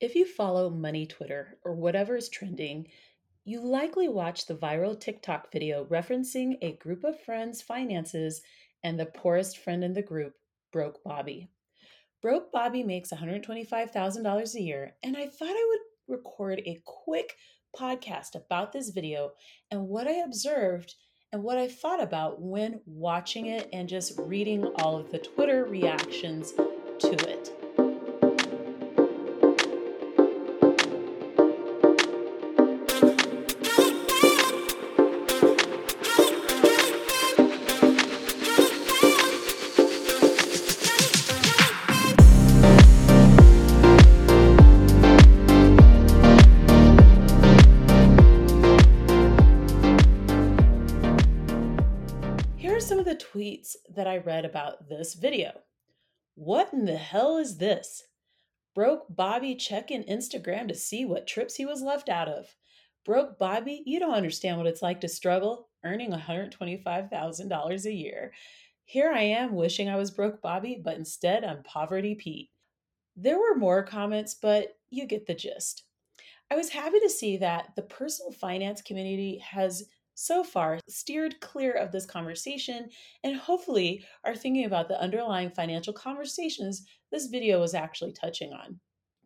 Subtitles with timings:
[0.00, 2.88] If you follow money Twitter or whatever is trending,
[3.44, 8.40] you likely watched the viral TikTok video referencing a group of friends' finances
[8.82, 10.32] and the poorest friend in the group,
[10.72, 11.50] Broke Bobby.
[12.22, 17.36] Broke Bobby makes $125,000 a year, and I thought I would record a quick
[17.78, 19.32] podcast about this video
[19.70, 20.94] and what I observed
[21.30, 25.66] and what I thought about when watching it and just reading all of the Twitter
[25.66, 27.59] reactions to it.
[52.70, 55.62] Here are some of the tweets that I read about this video.
[56.36, 58.04] What in the hell is this?
[58.76, 62.46] Broke Bobby checking Instagram to see what trips he was left out of.
[63.04, 68.32] Broke Bobby, you don't understand what it's like to struggle earning $125,000 a year.
[68.84, 72.50] Here I am wishing I was broke Bobby, but instead I'm poverty Pete.
[73.16, 75.82] There were more comments, but you get the gist.
[76.52, 79.88] I was happy to see that the personal finance community has
[80.20, 82.90] so far steered clear of this conversation
[83.24, 88.78] and hopefully are thinking about the underlying financial conversations this video was actually touching on.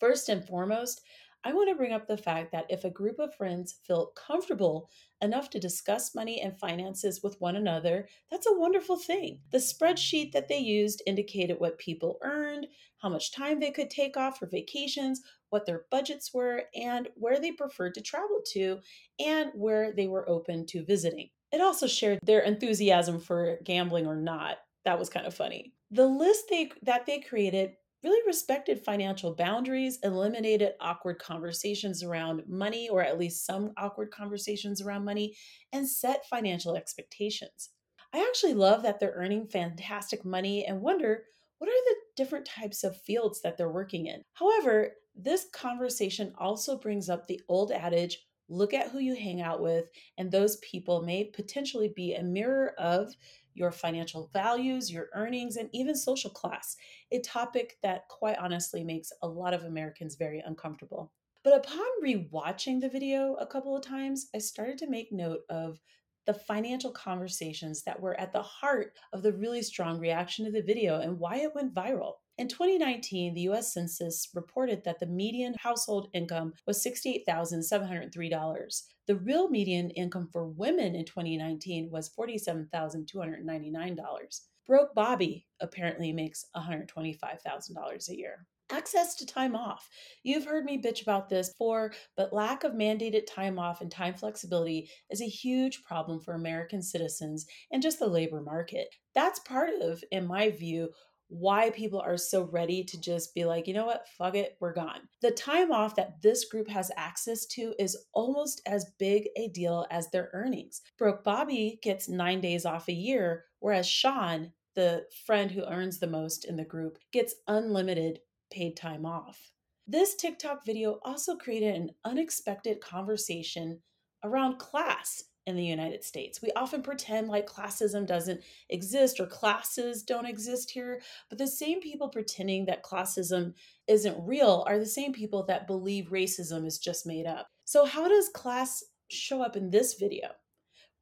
[0.00, 1.02] First and foremost,
[1.42, 4.90] I want to bring up the fact that if a group of friends feel comfortable
[5.22, 9.40] enough to discuss money and finances with one another, that's a wonderful thing.
[9.50, 12.66] The spreadsheet that they used indicated what people earned,
[12.98, 17.40] how much time they could take off for vacations, what their budgets were, and where
[17.40, 18.78] they preferred to travel to,
[19.18, 21.30] and where they were open to visiting.
[21.52, 24.58] It also shared their enthusiasm for gambling or not.
[24.84, 25.72] That was kind of funny.
[25.90, 27.72] The list they, that they created
[28.02, 34.80] really respected financial boundaries, eliminated awkward conversations around money, or at least some awkward conversations
[34.80, 35.36] around money,
[35.72, 37.70] and set financial expectations.
[38.12, 41.24] I actually love that they're earning fantastic money and wonder
[41.58, 44.22] what are the different types of fields that they're working in.
[44.34, 48.18] However, this conversation also brings up the old adage
[48.50, 49.86] look at who you hang out with,
[50.18, 53.14] and those people may potentially be a mirror of
[53.54, 56.76] your financial values, your earnings, and even social class,
[57.12, 61.12] a topic that quite honestly makes a lot of Americans very uncomfortable.
[61.42, 65.80] But upon rewatching the video a couple of times, I started to make note of
[66.26, 70.62] the financial conversations that were at the heart of the really strong reaction to the
[70.62, 72.14] video and why it went viral.
[72.40, 78.82] In 2019, the US Census reported that the median household income was $68,703.
[79.06, 84.40] The real median income for women in 2019 was $47,299.
[84.66, 88.46] Broke Bobby apparently makes $125,000 a year.
[88.72, 89.90] Access to time off.
[90.22, 94.14] You've heard me bitch about this before, but lack of mandated time off and time
[94.14, 98.94] flexibility is a huge problem for American citizens and just the labor market.
[99.12, 100.90] That's part of, in my view,
[101.30, 104.72] why people are so ready to just be like, you know what, fuck it, we're
[104.72, 105.00] gone.
[105.22, 109.86] The time off that this group has access to is almost as big a deal
[109.90, 110.82] as their earnings.
[110.98, 116.06] Broke Bobby gets nine days off a year, whereas Sean, the friend who earns the
[116.06, 118.20] most in the group, gets unlimited
[118.52, 119.50] paid time off.
[119.86, 123.80] This TikTok video also created an unexpected conversation
[124.24, 126.40] around class in the United States.
[126.40, 128.40] We often pretend like classism doesn't
[128.70, 133.52] exist or classes don't exist here, but the same people pretending that classism
[133.86, 137.48] isn't real are the same people that believe racism is just made up.
[137.64, 140.28] So, how does class show up in this video?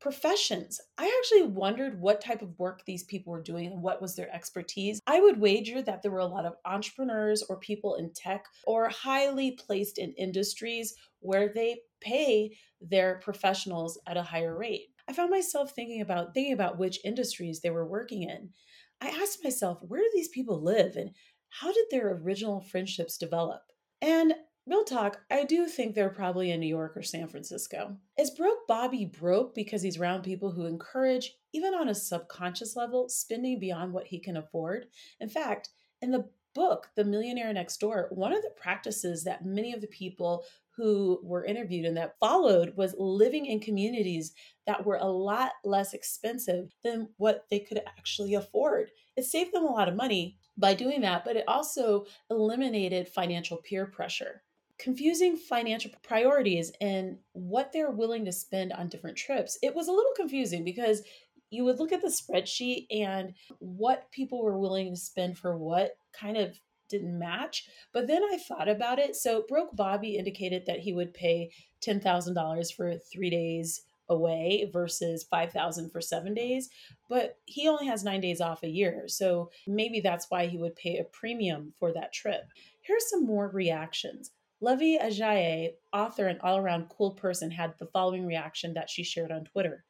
[0.00, 0.80] Professions.
[0.98, 4.32] I actually wondered what type of work these people were doing and what was their
[4.32, 5.00] expertise.
[5.06, 8.88] I would wager that there were a lot of entrepreneurs or people in tech or
[8.90, 14.88] highly placed in industries where they pay their professionals at a higher rate.
[15.08, 18.50] I found myself thinking about thinking about which industries they were working in.
[19.00, 21.10] I asked myself, where do these people live and
[21.48, 23.62] how did their original friendships develop?
[24.02, 24.34] And
[24.66, 27.96] real talk, I do think they're probably in New York or San Francisco.
[28.18, 33.08] Is broke Bobby broke because he's around people who encourage, even on a subconscious level,
[33.08, 34.86] spending beyond what he can afford?
[35.20, 35.70] In fact,
[36.02, 39.86] in the book, The Millionaire Next Door, one of the practices that many of the
[39.86, 40.44] people
[40.76, 44.32] who were interviewed and that followed was living in communities
[44.66, 48.90] that were a lot less expensive than what they could actually afford.
[49.16, 53.58] It saved them a lot of money by doing that, but it also eliminated financial
[53.58, 54.42] peer pressure.
[54.78, 59.58] Confusing financial priorities and what they're willing to spend on different trips.
[59.62, 61.02] It was a little confusing because
[61.50, 65.96] you would look at the spreadsheet and what people were willing to spend for what
[66.12, 67.68] kind of didn't match.
[67.92, 69.16] But then I thought about it.
[69.16, 71.50] So Broke Bobby indicated that he would pay
[71.82, 76.70] $10,000 for three days away versus 5000 for seven days
[77.08, 80.76] but he only has nine days off a year so maybe that's why he would
[80.76, 82.44] pay a premium for that trip
[82.82, 84.30] here's some more reactions
[84.62, 89.30] Luvvie Ajayi, author and all around cool person, had the following reaction that she shared
[89.30, 89.84] on Twitter.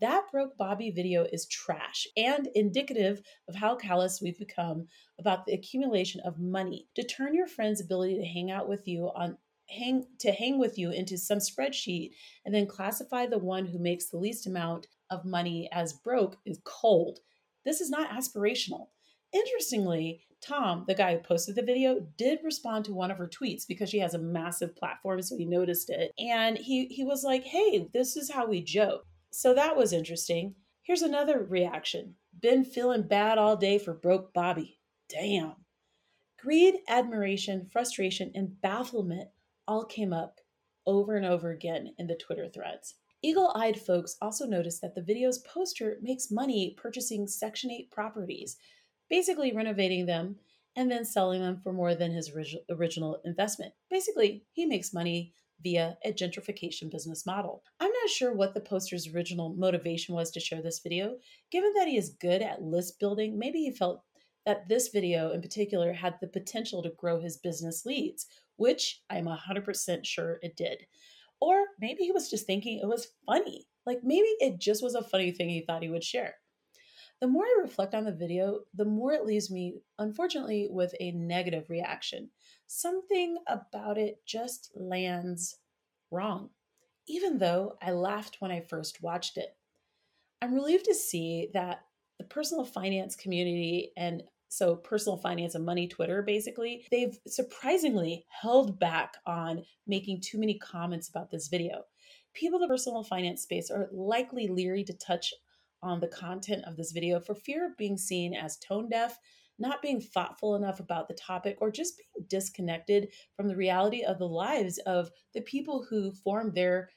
[0.00, 4.88] That broke Bobby video is trash and indicative of how callous we've become
[5.18, 9.10] about the accumulation of money to turn your friend's ability to hang out with you
[9.14, 9.38] on
[9.68, 12.10] hang to hang with you into some spreadsheet
[12.44, 16.60] and then classify the one who makes the least amount of money as broke is
[16.64, 17.20] cold.
[17.64, 18.88] This is not aspirational.
[19.32, 23.66] Interestingly, Tom, the guy who posted the video, did respond to one of her tweets
[23.66, 26.12] because she has a massive platform, so he noticed it.
[26.18, 29.06] And he he was like, "Hey, this is how we joke."
[29.38, 30.54] So that was interesting.
[30.82, 32.14] Here's another reaction.
[32.40, 34.80] Been feeling bad all day for broke Bobby.
[35.10, 35.56] Damn.
[36.40, 39.28] Greed, admiration, frustration, and bafflement
[39.68, 40.40] all came up
[40.86, 42.94] over and over again in the Twitter threads.
[43.22, 48.56] Eagle eyed folks also noticed that the video's poster makes money purchasing Section 8 properties,
[49.10, 50.36] basically renovating them
[50.76, 52.32] and then selling them for more than his
[52.70, 53.74] original investment.
[53.90, 57.62] Basically, he makes money via a gentrification business model.
[57.80, 61.16] I'm not sure what the poster's original motivation was to share this video.
[61.50, 64.04] Given that he is good at list building, maybe he felt
[64.44, 68.26] that this video in particular had the potential to grow his business leads,
[68.58, 70.86] which I'm 100% sure it did.
[71.40, 73.66] Or maybe he was just thinking it was funny.
[73.84, 76.34] Like maybe it just was a funny thing he thought he would share.
[77.20, 81.10] The more I reflect on the video, the more it leaves me, unfortunately, with a
[81.10, 82.30] negative reaction.
[82.68, 85.56] Something about it just lands
[86.12, 86.50] wrong,
[87.06, 89.56] even though I laughed when I first watched it.
[90.42, 91.80] I'm relieved to see that
[92.18, 98.78] the personal finance community and so personal finance and money Twitter basically, they've surprisingly held
[98.78, 101.82] back on making too many comments about this video.
[102.32, 105.32] People in the personal finance space are likely leery to touch
[105.82, 109.18] on the content of this video for fear of being seen as tone deaf,
[109.58, 114.18] not being thoughtful enough about the topic, or just being disconnected from the reality of
[114.18, 116.90] the lives of the people who form their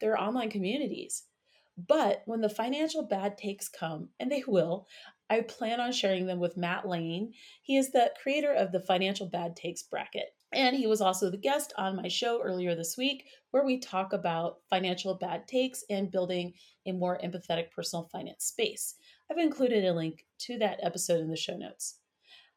[0.00, 1.24] their online communities.
[1.88, 4.86] But when the financial bad takes come, and they will,
[5.30, 7.32] I plan on sharing them with Matt Lane.
[7.62, 10.34] He is the creator of the Financial Bad Takes bracket.
[10.52, 14.12] And he was also the guest on my show earlier this week, where we talk
[14.12, 16.52] about financial bad takes and building
[16.84, 18.96] a more empathetic personal finance space.
[19.32, 22.00] I've included a link to that episode in the show notes.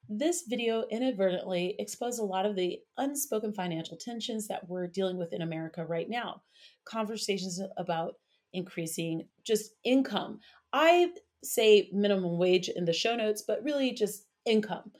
[0.09, 5.31] This video inadvertently exposed a lot of the unspoken financial tensions that we're dealing with
[5.31, 6.41] in America right now.
[6.83, 8.15] Conversations about
[8.51, 10.41] increasing just income.
[10.73, 11.11] I
[11.45, 14.91] say minimum wage in the show notes, but really just income.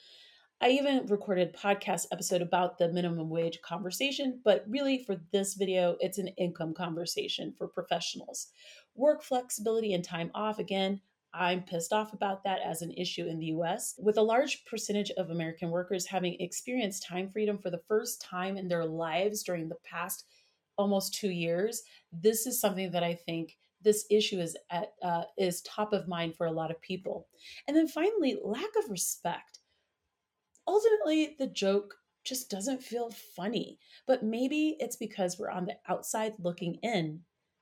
[0.62, 5.98] I even recorded podcast episode about the minimum wage conversation, but really for this video,
[6.00, 8.48] it's an income conversation for professionals.
[8.96, 11.02] Work flexibility and time off, again,
[11.38, 13.96] I'm pissed off about that as an issue in the US.
[13.98, 18.58] With a large percentage of American workers having experienced time freedom for the first time
[18.58, 20.26] in their lives during the past
[20.78, 25.62] almost two years, this is something that I think this issue is at uh, is
[25.62, 27.28] top of mind for a lot of people.
[27.68, 29.60] And then finally, lack of respect.
[30.68, 33.78] Ultimately, the joke just doesn't feel funny,
[34.08, 37.22] but maybe it's because we're on the outside looking in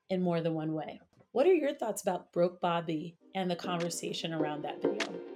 [0.10, 1.02] in more than one way.
[1.34, 5.33] What are your thoughts about Broke Bobby and the conversation around that video?